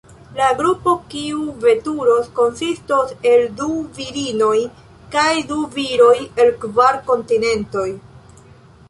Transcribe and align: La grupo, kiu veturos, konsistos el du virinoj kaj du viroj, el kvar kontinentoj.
La 0.37 0.45
grupo, 0.59 0.91
kiu 1.13 1.41
veturos, 1.65 2.31
konsistos 2.39 3.13
el 3.31 3.43
du 3.59 3.67
virinoj 3.97 4.55
kaj 5.17 5.29
du 5.53 5.59
viroj, 5.77 6.15
el 6.45 6.51
kvar 6.65 6.99
kontinentoj. 7.11 7.87